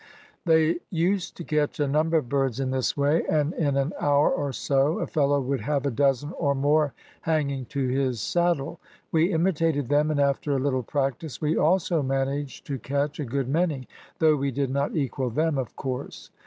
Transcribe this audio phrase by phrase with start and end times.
[0.47, 4.31] They used to catch a number of birds in this way, and in an hour
[4.31, 8.79] or so a fellow would have a dozen or more hanging to his saddle.
[9.11, 13.47] We imitated them, and after a little practice we also managed to catch a good
[13.47, 13.87] many,
[14.17, 16.31] though we did not equal them, of course.